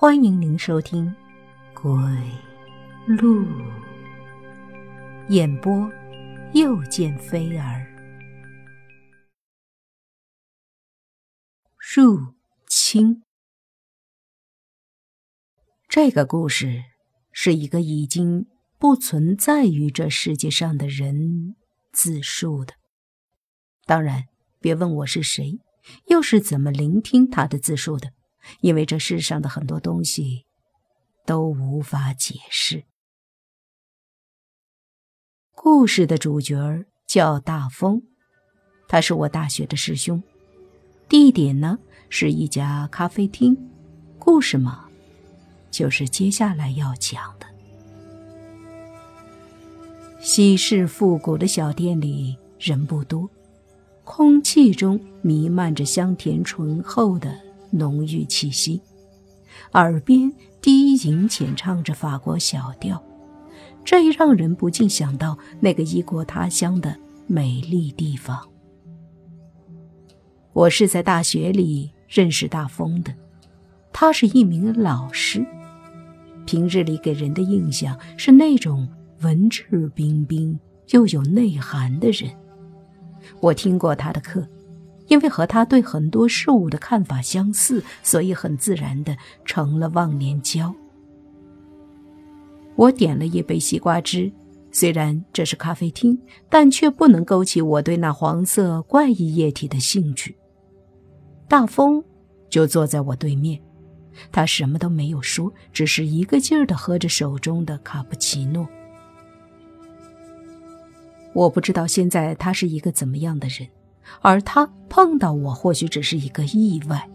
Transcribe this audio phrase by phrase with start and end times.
[0.00, 1.14] 欢迎您收听
[1.74, 1.92] 《鬼
[3.06, 3.44] 路》
[5.28, 5.92] 演播，
[6.54, 7.86] 又见菲儿
[11.76, 12.18] 入
[12.66, 13.22] 侵。
[15.86, 16.82] 这个故事
[17.30, 18.46] 是一个已经
[18.78, 21.56] 不存在于这世界上的人
[21.92, 22.72] 自述的。
[23.84, 24.24] 当然，
[24.60, 25.60] 别问我是谁，
[26.06, 28.14] 又是怎么聆听他的自述的。
[28.60, 30.46] 因为这世上的很多东西
[31.26, 32.84] 都无法解释。
[35.52, 38.02] 故事的主角叫大风，
[38.88, 40.22] 他是我大学的师兄。
[41.08, 43.56] 地点呢是一家咖啡厅。
[44.18, 44.88] 故事嘛，
[45.70, 47.46] 就是接下来要讲的。
[50.20, 53.28] 西式复古的小店里人不多，
[54.04, 57.49] 空气中弥漫着香甜醇厚的。
[57.70, 58.80] 浓郁气息，
[59.72, 63.02] 耳边低吟浅唱着法国小调，
[63.84, 68.38] 这让人不禁想到那个异国他乡的美丽地方。
[70.52, 73.14] 我是在大学里认识大风的，
[73.92, 75.46] 他是一名老师，
[76.44, 78.88] 平日里给人的印象是那种
[79.20, 80.58] 文质彬彬
[80.88, 82.30] 又有内涵的人。
[83.40, 84.46] 我听过他的课。
[85.10, 90.72] 因为和他对很多事物的看法相似，所以很自然的成了忘年交。
[92.76, 94.30] 我点了一杯西瓜汁，
[94.70, 96.16] 虽然这是咖啡厅，
[96.48, 100.36] 但却不能勾起我对那黄色怪异液体的兴趣。
[101.48, 102.02] 大风
[102.48, 103.60] 就坐在我对面，
[104.30, 108.64] 他什么都没有说，只是一个劲儿的喝着手中的卡布奇诺。
[111.32, 113.68] 我不知道现在他是一个怎么样的人。
[114.20, 117.08] 而他碰到我，或许只是一个意外。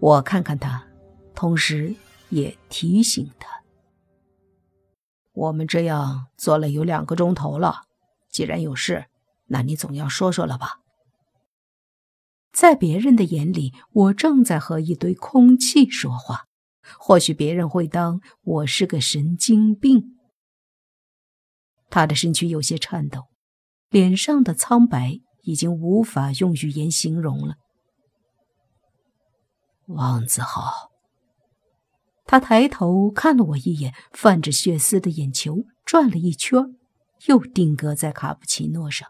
[0.00, 0.86] 我看看他，
[1.34, 1.94] 同时
[2.28, 3.62] 也提醒他：
[5.32, 7.82] 我们这样坐了有两个钟头了，
[8.30, 9.06] 既然有事，
[9.46, 10.80] 那你总要说说了吧？
[12.52, 16.46] 在别人的眼里，我正在和一堆空气说话，
[16.98, 20.16] 或许别人会当我是个神经病。
[21.90, 23.24] 他的身躯有些颤抖。
[23.90, 27.56] 脸上的苍白已经无法用语言形容了。
[29.86, 30.90] 王子豪，
[32.24, 36.76] 他抬头看了我一眼，泛着血丝的眼球转了一圈，
[37.26, 39.08] 又定格在卡布奇诺上。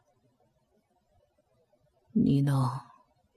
[2.12, 2.70] 你能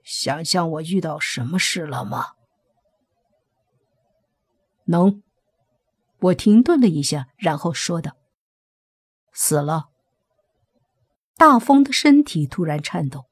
[0.04, 2.34] 想象我遇到什么事了吗？
[4.84, 5.22] 能。
[6.20, 8.16] 我停顿了一下，然后说道
[9.34, 9.88] ：“死了。”
[11.42, 13.24] 大风的身体突然颤抖，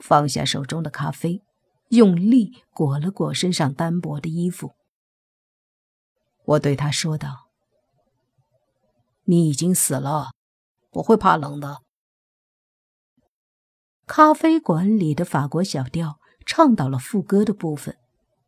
[0.00, 1.40] 放下手中的咖啡，
[1.90, 4.72] 用力裹了裹身上单薄的衣服。
[6.46, 7.46] 我对他说道
[9.22, 10.32] ：“你已经死了，
[10.90, 11.82] 不会怕冷的。”
[14.04, 17.96] 咖啡馆里的法国小调唱到了副歌的部分，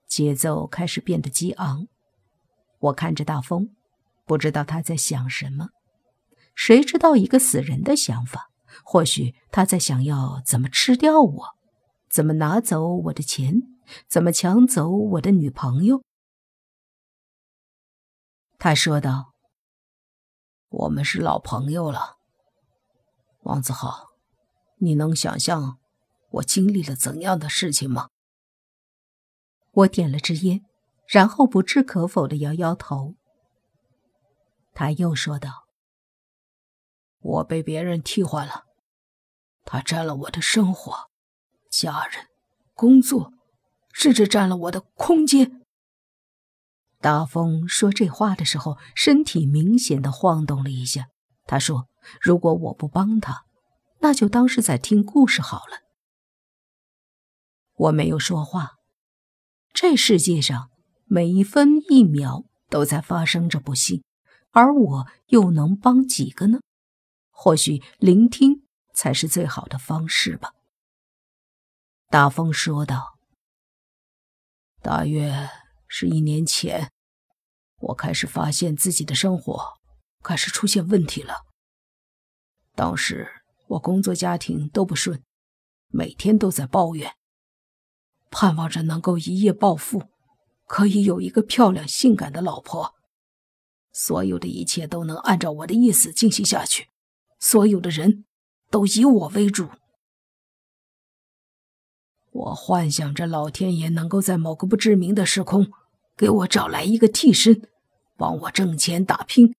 [0.08, 1.86] 节奏开始变得激昂。
[2.80, 3.70] 我看着大风，
[4.26, 5.68] 不知道他在想什么。
[6.56, 8.49] 谁知道一个死人的想法？
[8.84, 11.56] 或许他在想要怎么吃掉我，
[12.08, 13.62] 怎么拿走我的钱，
[14.08, 16.02] 怎么抢走我的女朋友。
[18.58, 19.32] 他说道
[20.68, 22.18] ：“我们是老朋友了，
[23.42, 24.08] 王子豪，
[24.78, 25.78] 你能想象
[26.30, 28.10] 我经历了怎样的事情吗？”
[29.72, 30.64] 我点了支烟，
[31.06, 33.14] 然后不置可否的摇摇头。
[34.74, 35.69] 他又说道。
[37.20, 38.64] 我被别人替换了，
[39.64, 41.10] 他占了我的生活、
[41.70, 42.26] 家人、
[42.74, 43.32] 工作，
[43.92, 45.60] 甚至占了我的空间。
[46.98, 51.08] 大风说这话的时候，身体明显的晃动了一下。
[51.46, 51.88] 他说
[52.20, 53.44] ：“如果我不帮他，
[54.00, 55.78] 那就当是在听故事好了。”
[57.74, 58.72] 我没有说话。
[59.72, 60.70] 这世界上
[61.06, 64.02] 每一分一秒都在发生着不幸，
[64.50, 66.60] 而我又能帮几个呢？
[67.42, 70.52] 或许聆听才是最好的方式吧。”
[72.10, 73.18] 大风说道。
[74.82, 75.48] “大约
[75.88, 76.92] 是一年前，
[77.78, 79.78] 我开始发现自己的生活
[80.22, 81.46] 开始出现问题了。
[82.74, 83.26] 当时
[83.68, 85.24] 我工作、家庭都不顺，
[85.88, 87.16] 每天都在抱怨，
[88.30, 90.10] 盼望着能够一夜暴富，
[90.66, 92.96] 可以有一个漂亮、性感的老婆，
[93.92, 96.88] 所有的一切都能按照我的意思进行下去。”
[97.40, 98.24] 所有的人
[98.70, 99.70] 都以我为主。
[102.30, 105.72] 我幻想着老天爷能够在某个不知名的时空，
[106.16, 107.68] 给我找来一个替身，
[108.16, 109.56] 帮我挣钱打拼，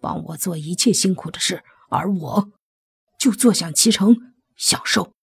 [0.00, 2.52] 帮我做一切辛苦的事，而我，
[3.18, 5.14] 就坐享其成，享受。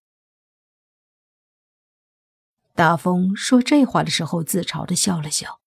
[2.73, 5.59] 大风说这话的时候，自嘲的笑了笑。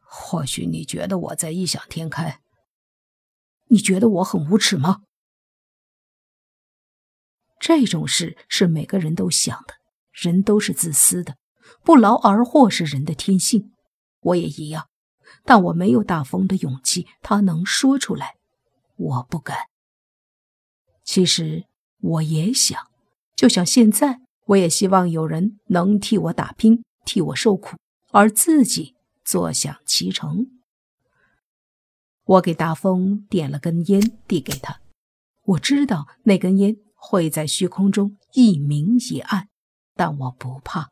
[0.00, 2.40] 或许你觉得我在异想天开，
[3.68, 5.02] 你觉得我很无耻吗？
[7.60, 9.74] 这种事是每个人都想的，
[10.12, 11.36] 人都是自私的，
[11.82, 13.72] 不劳而获是人的天性，
[14.20, 14.88] 我也一样。
[15.44, 18.36] 但我没有大风的勇气，他能说出来，
[18.96, 19.56] 我不敢。
[21.04, 21.66] 其实
[22.00, 22.88] 我也想，
[23.34, 27.76] 就像现在，我也希望有人能替我打拼，替我受苦，
[28.12, 28.94] 而自己
[29.24, 30.57] 坐享其成。
[32.28, 34.80] 我给大风点了根烟，递给他。
[35.44, 36.76] 我知道那根烟。
[37.00, 39.48] 会在虚空中一明一暗，
[39.94, 40.90] 但我不怕。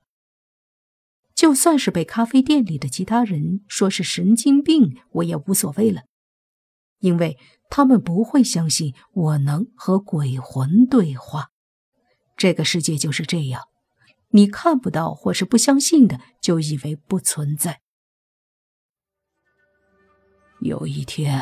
[1.35, 6.03] 就算是被咖啡店里的其他人说是神经病，我也无所谓了，
[7.01, 7.37] 因为
[7.69, 11.49] 他们不会相信我能和鬼魂对话。
[12.37, 13.63] 这个世界就是这样，
[14.29, 17.81] 你看不到或是不相信的，就以为不存在。
[20.67, 21.41] 有一天，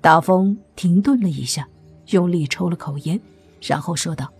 [0.00, 1.66] 大风停顿了一下。
[2.08, 3.20] 用力抽了口烟，
[3.60, 4.32] 然后说道：“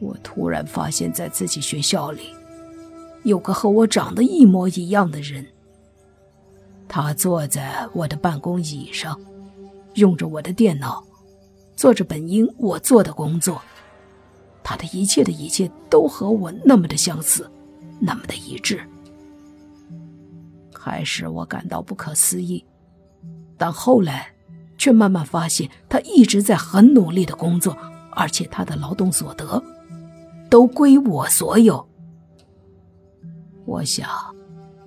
[0.00, 2.34] 我突然发现，在自己学校里，
[3.22, 5.46] 有个和我长得一模一样的人。
[6.88, 9.20] 他坐在我的办公椅上，
[9.92, 11.04] 用着我的电脑，
[11.76, 13.60] 做着本应我做的工作。
[14.64, 17.46] 他的一切的一切都和我那么的相似，
[18.00, 18.80] 那么的一致。
[20.82, 22.64] 开始我感到不可思议，
[23.56, 24.32] 但后来……”
[24.80, 27.76] 却慢慢发现，他一直在很努力的工作，
[28.12, 29.62] 而且他的劳动所得
[30.48, 31.86] 都归我所有。
[33.66, 34.08] 我想，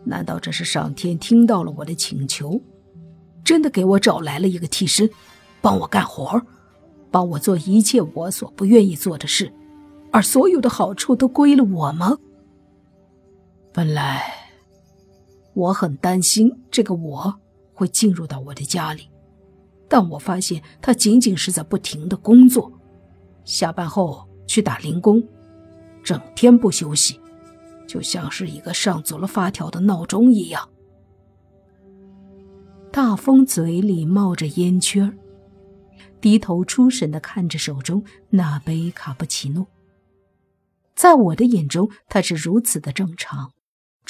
[0.04, 2.60] 难道这是上天听到了我的请求，
[3.44, 5.08] 真的给我找来了一个替身，
[5.62, 6.42] 帮我干活，
[7.12, 9.54] 帮我做一切我所不愿意做的事，
[10.12, 12.18] 而所有的好处都归了我吗？
[13.72, 14.24] 本来
[15.54, 17.34] 我很担心这个我
[17.74, 19.10] 会进入到我的家里。
[19.88, 22.72] 但我发现他仅仅是在不停的工作，
[23.46, 25.24] 下班后去打零工，
[26.04, 27.20] 整天不休息，
[27.88, 30.68] 就像是一个上足了发条的闹钟一样。
[32.92, 35.18] 大风嘴里冒着烟圈
[36.22, 39.68] 低头出神的看着手中那杯卡布奇诺。
[40.96, 43.52] 在我的眼中，他是如此的正常，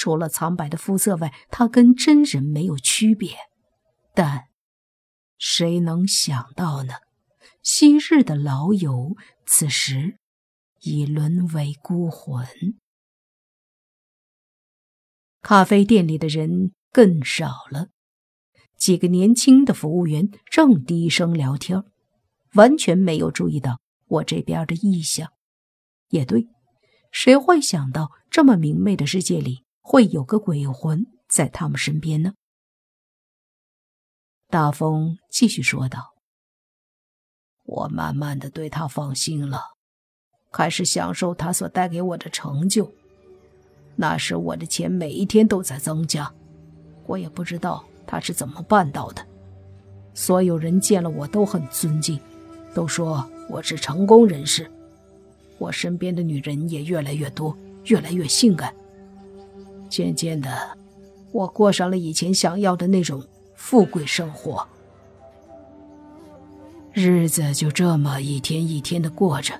[0.04, 3.34] 除了苍白的肤色外，他跟真人没有区别。
[4.12, 4.48] 但。
[5.38, 6.92] 谁能想到呢？
[7.62, 9.16] 昔日的老友，
[9.46, 10.18] 此时
[10.82, 12.46] 已沦为孤魂。
[15.40, 17.88] 咖啡店里的人更少了，
[18.76, 21.82] 几个年轻的服务员正低声聊天，
[22.52, 25.32] 完全没有注意到我这边的异象。
[26.10, 26.46] 也对，
[27.10, 32.32] 谁会想到这么明媚的世界里会有个鬼魂在他们身边呢？
[34.48, 36.14] 大风继续说道
[37.64, 39.60] ：“我慢慢的对他放心了，
[40.50, 42.90] 开始享受他所带给我的成就。
[43.94, 46.32] 那时我的钱每一天都在增加，
[47.04, 49.24] 我也不知道他是怎么办到的。
[50.14, 52.18] 所有人见了我都很尊敬，
[52.74, 54.68] 都说我是成功人士。
[55.58, 58.74] 我身边的女人也越来越多，越来越性感。
[59.94, 60.50] 渐渐的，
[61.30, 63.22] 我过上了以前想要的那种。”
[63.56, 64.66] 富贵生活，
[66.92, 69.54] 日子就这么一天一天的过着。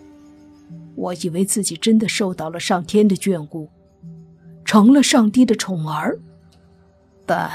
[0.94, 3.70] 我以为自己真的受到了上天的眷顾，
[4.62, 6.18] 成了上帝的宠儿。
[7.24, 7.50] 但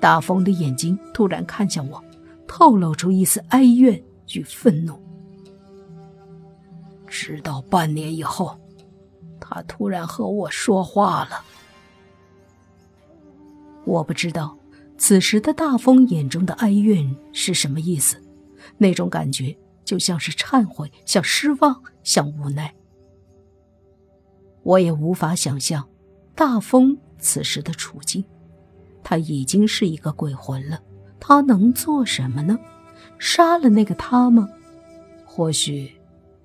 [0.00, 2.02] 大风的眼睛突然看向我，
[2.46, 4.98] 透露出一丝哀怨与愤怒。
[7.06, 8.56] 直到半年以后，
[9.40, 11.44] 他突然和我说话了。
[13.84, 14.56] 我不知道，
[14.96, 18.20] 此时的大风眼中的哀怨是什么意思？
[18.78, 22.74] 那种感觉就像是忏悔，像失望，像无奈。
[24.62, 25.86] 我也无法想象
[26.34, 28.24] 大风此时的处境。
[29.02, 30.80] 他已经是一个鬼魂了，
[31.20, 32.58] 他能做什么呢？
[33.18, 34.48] 杀了那个他吗？
[35.26, 35.92] 或许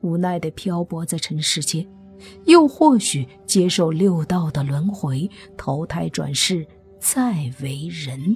[0.01, 1.88] 无奈的漂泊在尘世间，
[2.46, 6.66] 又或许接受六道的轮回，投胎转世。
[7.00, 8.36] 再为人。